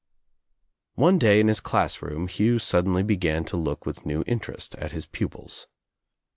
[0.95, 4.93] One day in his class room Hugh suddenly began to look with new interest at
[4.93, 5.67] his pupils.